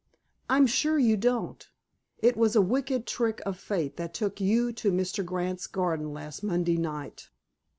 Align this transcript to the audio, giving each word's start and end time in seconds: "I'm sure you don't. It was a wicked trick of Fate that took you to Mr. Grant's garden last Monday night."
"I'm 0.49 0.65
sure 0.65 0.97
you 0.97 1.15
don't. 1.15 1.69
It 2.17 2.35
was 2.35 2.55
a 2.55 2.61
wicked 2.63 3.05
trick 3.05 3.39
of 3.45 3.59
Fate 3.59 3.97
that 3.97 4.15
took 4.15 4.41
you 4.41 4.71
to 4.73 4.91
Mr. 4.91 5.23
Grant's 5.23 5.67
garden 5.67 6.11
last 6.11 6.41
Monday 6.41 6.77
night." 6.77 7.29